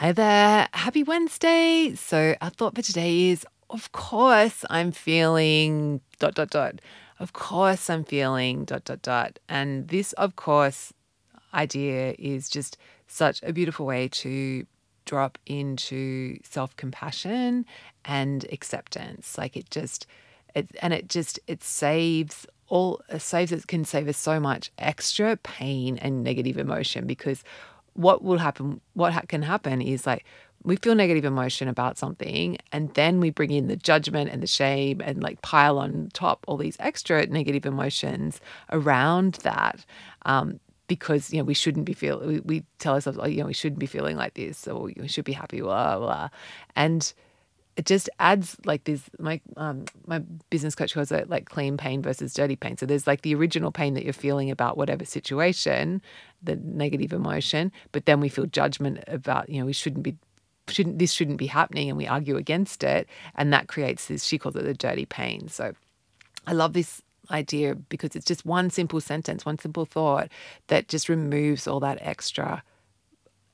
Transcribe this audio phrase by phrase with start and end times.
[0.00, 0.66] Hi there.
[0.72, 1.94] Happy Wednesday.
[1.94, 6.80] So, our thought for today is of course I'm feeling dot dot dot.
[7.18, 9.38] Of course I'm feeling dot dot dot.
[9.46, 10.94] And this of course
[11.52, 12.78] idea is just
[13.08, 14.64] such a beautiful way to
[15.04, 17.66] drop into self-compassion
[18.02, 19.36] and acceptance.
[19.36, 20.06] Like it just
[20.54, 24.70] it and it just it saves all it saves it can save us so much
[24.78, 27.44] extra pain and negative emotion because
[27.94, 30.24] what will happen what ha- can happen is like
[30.62, 34.46] we feel negative emotion about something and then we bring in the judgment and the
[34.46, 38.40] shame and like pile on top all these extra negative emotions
[38.70, 39.84] around that
[40.26, 43.46] um, because you know we shouldn't be feeling we, we tell ourselves oh you know
[43.46, 46.28] we shouldn't be feeling like this or we should be happy blah blah.
[46.76, 47.12] And
[47.76, 50.18] it just adds like this my um my
[50.50, 52.76] business coach calls it like clean pain versus dirty pain.
[52.76, 56.02] So there's like the original pain that you're feeling about whatever situation
[56.42, 60.16] the negative emotion but then we feel judgment about you know we shouldn't be
[60.68, 63.08] shouldn't this shouldn't be happening and we argue against it.
[63.34, 65.48] And that creates this she calls it the dirty pain.
[65.48, 65.72] So
[66.46, 70.28] i love this idea because it's just one simple sentence one simple thought
[70.66, 72.62] that just removes all that extra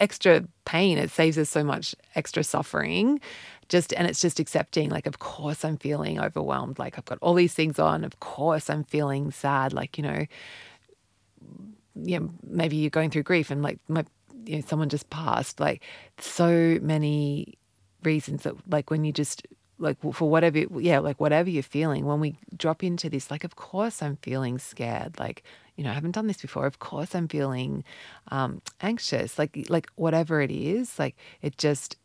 [0.00, 0.98] extra pain.
[0.98, 3.20] It saves us so much extra suffering.
[3.68, 6.78] Just and it's just accepting, like, of course I'm feeling overwhelmed.
[6.78, 8.04] Like I've got all these things on.
[8.04, 9.72] Of course I'm feeling sad.
[9.72, 10.26] Like, you know,
[11.94, 14.04] yeah, maybe you're going through grief and like my
[14.44, 15.60] you know, someone just passed.
[15.60, 15.82] Like
[16.18, 17.54] so many
[18.02, 19.46] reasons that like when you just
[19.78, 23.56] like for whatever yeah like whatever you're feeling when we drop into this like of
[23.56, 25.42] course i'm feeling scared like
[25.76, 27.82] you know i haven't done this before of course i'm feeling
[28.28, 31.96] um, anxious like like whatever it is like it just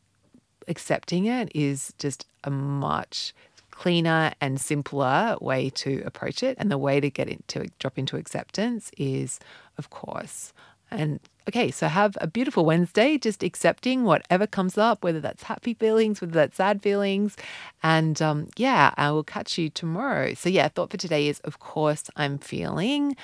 [0.68, 3.34] accepting it is just a much
[3.72, 8.18] cleaner and simpler way to approach it and the way to get into drop into
[8.18, 9.40] acceptance is
[9.78, 10.54] of course
[10.92, 15.74] and okay, so have a beautiful Wednesday, just accepting whatever comes up, whether that's happy
[15.74, 17.36] feelings, whether that's sad feelings.
[17.84, 20.34] And um, yeah, I will catch you tomorrow.
[20.36, 23.16] So yeah, thought for today is of course I'm feeling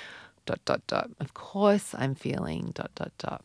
[0.44, 1.10] dot dot dot.
[1.20, 3.44] Of course I'm feeling dot dot dot.